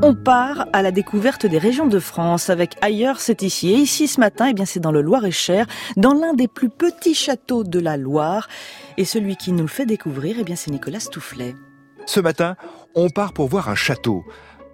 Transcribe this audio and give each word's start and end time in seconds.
On 0.00 0.14
part 0.14 0.68
à 0.72 0.82
la 0.82 0.92
découverte 0.92 1.44
des 1.44 1.58
régions 1.58 1.88
de 1.88 1.98
France 1.98 2.50
avec 2.50 2.76
ailleurs 2.82 3.18
c'est 3.20 3.42
ici. 3.42 3.70
Et 3.70 3.78
ici 3.78 4.06
ce 4.06 4.20
matin 4.20 4.46
eh 4.48 4.54
bien 4.54 4.64
c'est 4.64 4.78
dans 4.78 4.92
le 4.92 5.02
Loir-et-Cher 5.02 5.66
dans 5.96 6.14
l'un 6.14 6.34
des 6.34 6.46
plus 6.46 6.68
petits 6.68 7.14
châteaux 7.14 7.64
de 7.64 7.80
la 7.80 7.96
Loire. 7.96 8.48
Et 8.96 9.04
celui 9.04 9.36
qui 9.36 9.50
nous 9.50 9.62
le 9.62 9.68
fait 9.68 9.86
découvrir 9.86 10.36
eh 10.38 10.44
bien 10.44 10.54
c'est 10.54 10.70
Nicolas 10.70 11.00
Stoufflet. 11.00 11.56
Ce 12.06 12.20
matin, 12.20 12.54
on 12.94 13.10
part 13.10 13.32
pour 13.32 13.48
voir 13.48 13.68
un 13.68 13.74
château 13.74 14.24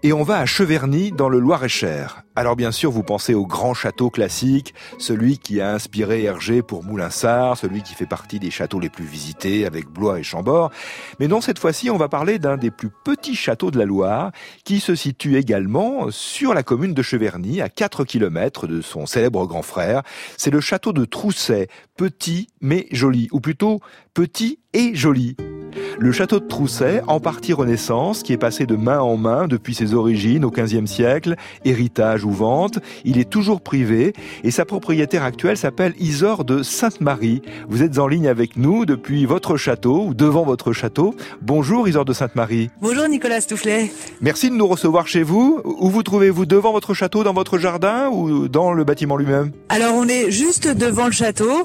et 0.05 0.13
on 0.13 0.23
va 0.23 0.37
à 0.37 0.45
Cheverny 0.45 1.13
dans 1.13 1.31
le 1.31 1.39
Loir-et-Cher. 1.39 2.25
Alors 2.37 2.57
bien 2.57 2.73
sûr, 2.73 2.91
vous 2.91 3.03
pensez 3.03 3.33
au 3.33 3.47
grand 3.47 3.73
château 3.73 4.11
classique, 4.11 4.75
celui 4.99 5.39
qui 5.39 5.63
a 5.63 5.73
inspiré 5.73 6.25
Hergé 6.25 6.61
pour 6.61 6.85
Moulinsart, 6.85 7.57
celui 7.57 7.83
qui 7.83 7.95
fait 7.95 8.05
partie 8.05 8.39
des 8.39 8.51
châteaux 8.51 8.81
les 8.81 8.91
plus 8.91 9.07
visités 9.07 9.65
avec 9.65 9.89
Blois 9.89 10.21
et 10.21 10.23
Chambord. 10.23 10.71
Mais 11.21 11.27
non, 11.27 11.41
cette 11.41 11.59
fois-ci, 11.59 11.89
on 11.89 11.97
va 11.97 12.11
parler 12.11 12.39
d'un 12.39 12.59
des 12.59 12.71
plus 12.71 12.91
petits 13.03 13.35
châteaux 13.35 13.71
de 13.71 13.79
la 13.79 13.87
Loire, 13.87 14.31
qui 14.65 14.79
se 14.79 14.95
situe 14.95 15.39
également 15.39 16.11
sur 16.11 16.53
la 16.53 16.63
commune 16.63 16.93
de 16.93 17.01
Cheverny, 17.01 17.63
à 17.63 17.71
4 17.71 18.05
km 18.05 18.67
de 18.67 18.83
son 18.83 19.07
célèbre 19.07 19.47
grand 19.47 19.63
frère. 19.63 20.03
C'est 20.37 20.51
le 20.51 20.61
château 20.61 20.93
de 20.93 21.07
Trousset, 21.07 21.69
petit 21.97 22.49
mais 22.61 22.89
joli, 22.93 23.29
ou 23.33 23.41
plutôt 23.41 23.81
petit 24.13 24.59
et 24.75 24.95
joli. 24.95 25.35
Le 25.99 26.13
château 26.13 26.41
de 26.41 26.47
Trousset, 26.47 27.03
en 27.07 27.21
partie 27.21 27.53
Renaissance, 27.53 28.23
qui 28.23 28.33
est 28.33 28.39
passé 28.39 28.67
de 28.67 28.77
main 28.77 29.01
en 29.01 29.17
main 29.17 29.47
depuis 29.47 29.75
ses 29.75 29.95
origines 29.95 30.45
au 30.45 30.51
XVe 30.51 30.87
siècle, 30.87 31.37
héritage 31.65 32.25
ou 32.25 32.31
vente, 32.31 32.79
il 33.05 33.19
est 33.19 33.29
toujours 33.29 33.61
privé 33.61 34.13
et 34.43 34.51
sa 34.51 34.65
propriétaire 34.65 35.23
actuelle 35.23 35.57
s'appelle 35.57 35.95
Isor 35.99 36.45
de 36.45 36.63
Sainte-Marie. 36.63 37.43
Vous 37.69 37.83
êtes 37.83 37.99
en 37.99 38.07
ligne 38.07 38.29
avec 38.29 38.57
nous 38.57 38.87
depuis 38.87 39.27
votre 39.27 39.57
château 39.57 40.07
ou 40.07 40.15
devant 40.15 40.45
votre 40.45 40.73
château. 40.73 41.15
Bonjour 41.43 41.89
Isor 41.89 42.05
de 42.05 42.13
Sainte-Marie. 42.13 42.71
Bonjour 42.81 43.09
Nicolas 43.09 43.41
Stoufflet. 43.41 43.91
Merci 44.21 44.51
de 44.51 44.55
nous 44.55 44.67
recevoir 44.67 45.07
chez 45.07 45.23
vous. 45.23 45.61
Où 45.65 45.91
vous 45.91 46.03
trouvez-vous 46.03 46.47
devant 46.47 46.73
votre 46.73 46.95
château, 46.95 47.25
dans 47.25 47.35
votre 47.35 47.59
jardin 47.59 48.09
ou 48.11 48.49
dans 48.49 48.73
le 48.73 48.85
bâtiment 48.85 49.17
lui-même? 49.17 49.53
Alors 49.69 49.95
on 49.95 50.09
est 50.09 50.31
juste 50.31 50.69
devant 50.69 51.07
le 51.07 51.13
château. 51.13 51.63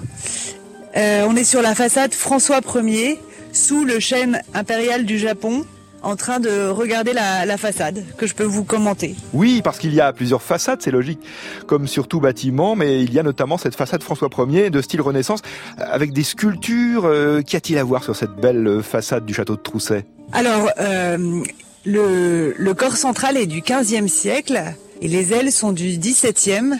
Euh, 0.97 1.25
on 1.27 1.35
est 1.35 1.43
sur 1.43 1.61
la 1.61 1.75
façade 1.75 2.13
François 2.13 2.59
1er 2.59 3.17
sous 3.53 3.85
le 3.85 3.99
chêne 3.99 4.41
impérial 4.53 5.05
du 5.05 5.17
Japon 5.17 5.65
en 6.01 6.15
train 6.15 6.39
de 6.39 6.69
regarder 6.69 7.13
la, 7.13 7.57
façade 7.57 8.05
que 8.17 8.25
je 8.25 8.33
peux 8.33 8.43
vous 8.43 8.63
commenter. 8.63 9.15
Oui, 9.33 9.61
parce 9.61 9.77
qu'il 9.79 9.93
y 9.93 9.99
a 9.99 10.13
plusieurs 10.13 10.41
façades, 10.41 10.81
c'est 10.81 10.91
logique, 10.91 11.19
comme 11.67 11.87
sur 11.87 12.07
tout 12.07 12.19
bâtiment, 12.19 12.75
mais 12.75 13.03
il 13.03 13.13
y 13.13 13.19
a 13.19 13.23
notamment 13.23 13.57
cette 13.57 13.75
façade 13.75 14.01
François 14.01 14.29
Ier 14.47 14.69
de 14.69 14.81
style 14.81 15.01
Renaissance 15.01 15.41
avec 15.77 16.13
des 16.13 16.23
sculptures. 16.23 17.05
Euh, 17.05 17.41
qu'y 17.41 17.55
a-t-il 17.55 17.77
à 17.77 17.83
voir 17.83 18.03
sur 18.03 18.15
cette 18.15 18.35
belle 18.35 18.81
façade 18.81 19.25
du 19.25 19.33
château 19.33 19.55
de 19.55 19.61
Trousset? 19.61 20.05
Alors, 20.31 20.69
euh, 20.79 21.43
le, 21.85 22.53
le 22.57 22.73
corps 22.73 22.97
central 22.97 23.35
est 23.35 23.47
du 23.47 23.61
15e 23.61 24.07
siècle 24.07 24.61
et 25.01 25.07
les 25.07 25.33
ailes 25.33 25.51
sont 25.51 25.71
du 25.71 25.97
17e 25.97 26.77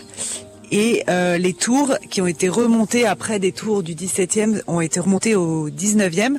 et 0.72 1.04
euh, 1.10 1.38
les 1.38 1.54
tours 1.54 1.98
qui 2.10 2.22
ont 2.22 2.28
été 2.28 2.50
remontées 2.50 3.06
après 3.06 3.40
des 3.40 3.52
tours 3.52 3.84
du 3.84 3.96
17e 3.96 4.62
ont 4.68 4.82
été 4.82 5.00
remontées 5.00 5.36
au 5.36 5.70
19e 5.70 6.38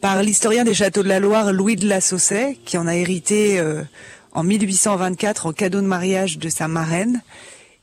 par 0.00 0.22
l'historien 0.22 0.64
des 0.64 0.74
châteaux 0.74 1.02
de 1.02 1.08
la 1.08 1.20
Loire 1.20 1.52
Louis 1.52 1.76
de 1.76 1.88
la 1.88 2.00
Sausset 2.00 2.58
qui 2.64 2.78
en 2.78 2.86
a 2.86 2.94
hérité 2.94 3.58
euh, 3.58 3.82
en 4.32 4.42
1824 4.42 5.46
en 5.46 5.52
cadeau 5.52 5.80
de 5.80 5.86
mariage 5.86 6.38
de 6.38 6.48
sa 6.48 6.68
marraine 6.68 7.22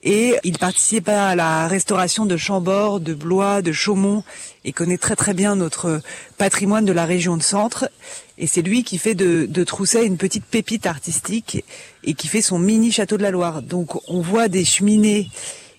et 0.07 0.35
il 0.43 0.59
participe 0.59 1.09
à 1.09 1.35
la 1.35 1.67
restauration 1.67 2.27
de 2.27 2.37
Chambord, 2.37 2.99
de 2.99 3.15
Blois, 3.15 3.63
de 3.63 3.71
Chaumont 3.71 4.23
et 4.63 4.71
connaît 4.71 4.99
très 4.99 5.15
très 5.15 5.33
bien 5.33 5.55
notre 5.55 5.99
patrimoine 6.37 6.85
de 6.85 6.93
la 6.93 7.05
région 7.05 7.37
de 7.37 7.41
Centre. 7.41 7.89
Et 8.37 8.45
c'est 8.45 8.61
lui 8.61 8.83
qui 8.83 8.99
fait 8.99 9.15
de, 9.15 9.47
de 9.49 9.63
Trousset 9.63 10.05
une 10.05 10.17
petite 10.17 10.45
pépite 10.45 10.85
artistique 10.85 11.65
et 12.03 12.13
qui 12.13 12.27
fait 12.27 12.43
son 12.43 12.59
mini 12.59 12.91
château 12.91 13.17
de 13.17 13.23
la 13.23 13.31
Loire. 13.31 13.63
Donc 13.63 13.99
on 14.07 14.21
voit 14.21 14.47
des 14.47 14.63
cheminées 14.63 15.27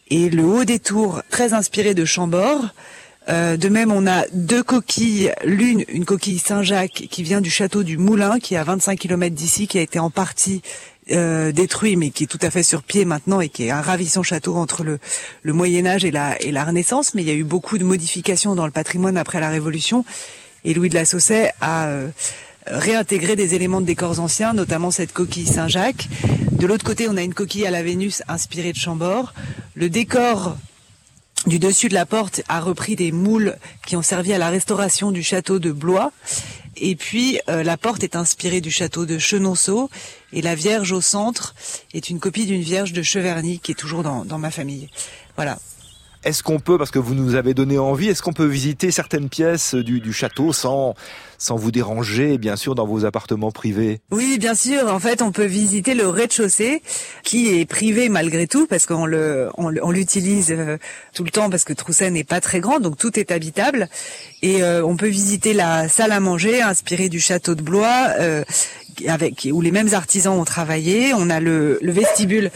et 0.09 0.31
le 0.31 0.45
haut 0.45 0.65
des 0.65 0.79
tours 0.79 1.23
très 1.31 1.53
inspiré 1.53 1.95
de 1.95 2.05
Chambord. 2.05 2.69
Euh, 3.29 3.57
de 3.57 3.69
même, 3.69 3.91
on 3.91 4.07
a 4.07 4.25
deux 4.33 4.63
coquilles. 4.63 5.33
L'une, 5.45 5.85
une 5.89 6.05
coquille 6.05 6.39
Saint-Jacques 6.39 7.07
qui 7.11 7.23
vient 7.23 7.41
du 7.41 7.51
château 7.51 7.83
du 7.83 7.99
Moulin, 7.99 8.39
qui 8.39 8.55
est 8.55 8.59
à 8.59 8.65
25 8.65 8.99
km 8.99 9.35
d'ici, 9.35 9.67
qui 9.67 9.79
a 9.79 9.83
été 9.83 9.99
en 9.99 10.11
partie 10.11 10.63
euh, 11.11 11.51
détruit, 11.51 11.97
mais 11.97 12.11
qui 12.11 12.25
est 12.25 12.27
tout 12.29 12.39
à 12.43 12.51
fait 12.51 12.63
sur 12.63 12.83
pied 12.83 13.05
maintenant 13.05 13.41
et 13.41 13.49
qui 13.49 13.65
est 13.65 13.71
un 13.71 13.81
ravissant 13.81 14.23
château 14.23 14.57
entre 14.57 14.85
le, 14.85 14.99
Moyen 15.53 15.87
Âge 15.87 16.05
et 16.05 16.13
la, 16.13 16.65
Renaissance. 16.65 17.15
Mais 17.15 17.23
il 17.23 17.29
y 17.29 17.33
a 17.33 17.35
eu 17.35 17.45
beaucoup 17.45 17.79
de 17.79 17.85
modifications 17.85 18.55
dans 18.55 18.67
le 18.67 18.73
patrimoine 18.73 19.17
après 19.17 19.41
la 19.41 19.51
Révolution. 19.51 20.05
Et 20.65 20.75
Louis 20.75 20.89
de 20.89 20.95
la 20.95 21.05
Sausset 21.05 21.53
a 21.61 21.87
euh, 21.87 22.09
réintégrer 22.67 23.35
des 23.35 23.55
éléments 23.55 23.81
de 23.81 23.87
décors 23.87 24.21
anciens, 24.21 24.53
notamment 24.53 24.93
cette 24.93 25.13
coquille 25.13 25.47
Saint-Jacques. 25.47 26.09
De 26.59 26.67
l'autre 26.67 26.85
côté, 26.85 27.07
on 27.07 27.19
a 27.19 27.23
une 27.23 27.35
coquille 27.35 27.67
à 27.67 27.71
la 27.71 27.83
Vénus 27.83 28.23
inspirée 28.29 28.73
de 28.73 28.79
Chambord. 28.79 29.35
Le 29.75 29.91
décor 29.91 30.57
du 31.47 31.59
dessus 31.59 31.91
de 31.91 31.95
la 31.95 32.07
porte 32.07 32.41
a 32.49 32.61
repris 32.61 32.97
des 32.97 33.13
moules 33.13 33.59
qui 33.87 33.95
ont 33.95 34.03
servi 34.03 34.33
à 34.33 34.39
la 34.39 34.49
restauration 34.49 35.11
du 35.11 35.23
château 35.23 35.59
de 35.59 35.71
Blois. 35.71 36.13
Et 36.77 36.97
puis 36.97 37.39
euh, 37.51 37.63
la 37.63 37.77
porte 37.77 38.05
est 38.05 38.17
inspirée 38.17 38.63
du 38.63 38.71
château 38.71 39.05
de 39.05 39.19
Chenonceau 39.19 39.91
et 40.33 40.41
la 40.41 40.55
Vierge 40.55 40.93
au 40.93 41.03
centre 41.03 41.55
est 41.93 42.09
une 42.09 42.21
copie 42.21 42.47
d'une 42.47 42.63
Vierge 42.63 42.95
de 42.95 43.03
Cheverny 43.03 43.59
qui 43.59 43.73
est 43.73 43.77
toujours 43.77 44.03
dans, 44.03 44.25
dans 44.25 44.39
ma 44.39 44.51
famille. 44.51 44.89
Voilà. 45.37 45.59
Est-ce 46.27 46.43
qu'on 46.43 46.59
peut, 46.59 46.77
parce 46.77 46.91
que 46.91 46.99
vous 46.99 47.15
nous 47.15 47.37
avez 47.37 47.55
donné 47.55 47.79
envie, 47.79 48.09
est-ce 48.09 48.21
qu'on 48.21 48.33
peut 48.33 48.47
visiter 48.47 48.91
certaines 48.91 49.29
pièces 49.29 49.77
du, 49.77 50.13
château 50.13 50.53
sans, 50.53 50.97
sans 51.39 51.55
vous 51.55 51.71
déranger, 51.71 52.37
bien 52.37 52.57
sûr, 52.57 52.75
dans 52.75 52.85
vos 52.85 53.05
appartements 53.05 53.53
privés? 53.53 54.01
Oui, 54.11 54.37
bien 54.41 54.57
sûr. 54.57 54.93
En 54.93 54.99
fait, 54.99 55.23
on 55.23 55.31
peut 55.31 55.45
visiter 55.45 55.95
le 55.95 56.09
rez-de-chaussée, 56.09 56.83
qui 57.23 57.57
est 57.57 57.65
privé 57.65 58.09
malgré 58.09 58.49
tout, 58.49 58.67
parce 58.67 58.87
qu'on 58.87 59.07
le, 59.07 59.51
on, 59.57 59.71
l'utilise 59.93 60.51
euh, 60.51 60.79
tout 61.15 61.23
le 61.23 61.31
temps, 61.31 61.49
parce 61.49 61.63
que 61.63 61.73
Trousset 61.73 62.11
n'est 62.11 62.25
pas 62.25 62.41
très 62.41 62.59
grand, 62.59 62.81
donc 62.81 62.99
tout 62.99 63.21
est 63.21 63.31
habitable. 63.31 63.89
Et 64.43 64.65
euh, 64.65 64.85
on 64.85 64.97
peut 64.97 65.07
visiter 65.07 65.55
la 65.55 65.89
salle 65.89 66.11
à 66.11 66.19
manger, 66.19 66.61
inspirée 66.61 67.09
du 67.09 67.21
château 67.21 67.55
de 67.55 67.63
Blois, 67.63 68.09
euh, 68.19 68.43
avec 69.07 69.47
où 69.53 69.61
les 69.61 69.71
mêmes 69.71 69.95
artisans 69.95 70.37
ont 70.37 70.45
travaillé. 70.45 71.15
On 71.15 71.31
a 71.31 71.39
le 71.39 71.79
vestibule 71.83 72.51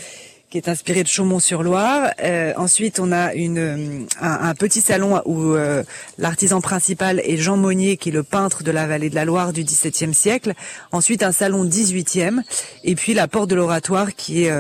qui 0.51 0.59
est 0.59 0.69
inspiré 0.69 1.05
de 1.05 1.09
Chaumont-sur-Loire. 1.09 2.11
Euh, 2.23 2.53
ensuite, 2.57 2.99
on 2.99 3.13
a 3.13 3.33
euh, 3.37 4.05
un, 4.21 4.55
petit 4.55 4.81
salon 4.81 5.23
où 5.25 5.55
euh, 5.55 5.85
l'artisan 6.19 6.61
principal 6.61 7.21
est 7.21 7.37
Jean 7.37 7.57
Monnier, 7.57 7.97
qui 7.97 8.09
est 8.09 8.13
le 8.13 8.25
peintre 8.25 8.65
de 8.65 8.73
la 8.73 8.89
vallée 8.89 9.11
de 9.11 9.15
la 9.15 9.25
Loire 9.25 9.53
du 9.53 9.63
XVIIe 9.63 10.13
siècle. 10.13 10.55
Ensuite, 10.91 11.23
un 11.23 11.31
salon 11.31 11.65
XVIIIe. 11.65 12.41
Et 12.83 12.97
puis 12.97 13.15
la 13.15 13.29
porte 13.29 13.49
de 13.49 13.55
l'oratoire, 13.55 14.15
qui 14.17 14.45
est 14.45 14.53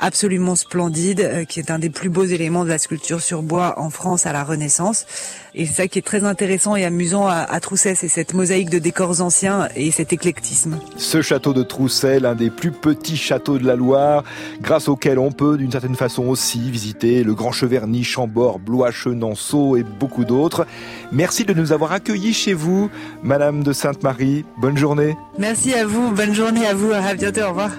absolument 0.00 0.56
splendide, 0.56 1.20
euh, 1.20 1.44
qui 1.44 1.60
est 1.60 1.70
un 1.70 1.78
des 1.78 1.90
plus 1.90 2.08
beaux 2.08 2.24
éléments 2.24 2.64
de 2.64 2.70
la 2.70 2.78
sculpture 2.78 3.20
sur 3.20 3.42
bois 3.42 3.74
en 3.78 3.90
France 3.90 4.26
à 4.26 4.32
la 4.32 4.42
Renaissance. 4.42 5.06
Et 5.54 5.66
ça 5.66 5.88
qui 5.88 5.98
est 5.98 6.02
très 6.02 6.24
intéressant 6.24 6.76
et 6.76 6.84
amusant 6.84 7.26
à, 7.26 7.36
à 7.36 7.60
Trousset, 7.60 7.94
c'est 7.94 8.08
cette 8.08 8.34
mosaïque 8.34 8.70
de 8.70 8.78
décors 8.78 9.20
anciens 9.20 9.68
et 9.76 9.90
cet 9.90 10.12
éclectisme. 10.12 10.78
Ce 10.96 11.22
château 11.22 11.52
de 11.52 11.62
Trousset, 11.62 12.20
l'un 12.20 12.34
des 12.34 12.50
plus 12.50 12.72
petits 12.72 13.16
châteaux 13.16 13.58
de 13.58 13.66
la 13.66 13.76
Loire, 13.76 14.24
grâce 14.60 14.88
auquel 14.88 15.18
on 15.18 15.32
peut 15.32 15.56
d'une 15.56 15.70
certaine 15.70 15.96
façon 15.96 16.26
aussi 16.26 16.70
visiter 16.70 17.22
le 17.22 17.34
Grand 17.34 17.52
Cheverny, 17.52 18.04
Chambord, 18.04 18.58
Blois, 18.58 18.90
Chenonceau 18.90 19.76
et 19.76 19.82
beaucoup 19.82 20.24
d'autres. 20.24 20.66
Merci 21.12 21.44
de 21.44 21.52
nous 21.52 21.72
avoir 21.72 21.92
accueillis 21.92 22.32
chez 22.32 22.54
vous, 22.54 22.90
Madame 23.22 23.62
de 23.62 23.72
Sainte-Marie. 23.72 24.44
Bonne 24.58 24.76
journée. 24.76 25.16
Merci 25.38 25.74
à 25.74 25.84
vous, 25.84 26.10
bonne 26.12 26.34
journée 26.34 26.66
à 26.66 26.74
vous, 26.74 26.92
à 26.92 27.14
bientôt, 27.14 27.42
au 27.42 27.48
revoir. 27.48 27.70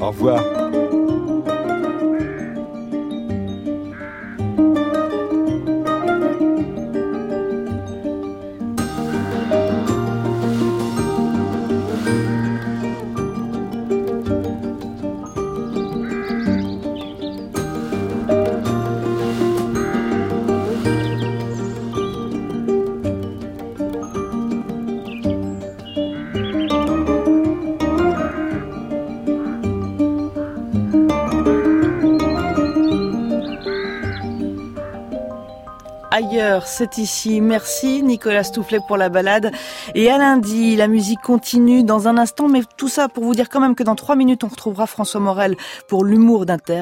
Au 0.00 0.08
revoir. 0.08 0.91
Ailleurs, 36.22 36.66
c'est 36.66 36.98
ici. 36.98 37.40
Merci 37.40 38.02
Nicolas 38.02 38.44
Stoufflet 38.44 38.78
pour 38.86 38.96
la 38.96 39.08
balade. 39.08 39.50
Et 39.94 40.10
à 40.10 40.18
lundi, 40.18 40.76
la 40.76 40.88
musique 40.88 41.20
continue 41.20 41.82
dans 41.82 42.08
un 42.08 42.16
instant, 42.16 42.48
mais 42.48 42.62
tout 42.76 42.88
ça 42.88 43.08
pour 43.08 43.24
vous 43.24 43.34
dire 43.34 43.48
quand 43.48 43.60
même 43.60 43.74
que 43.74 43.82
dans 43.82 43.94
trois 43.94 44.16
minutes, 44.16 44.44
on 44.44 44.48
retrouvera 44.48 44.86
François 44.86 45.20
Morel 45.20 45.56
pour 45.88 46.04
l'humour 46.04 46.46
d'Inter. 46.46 46.80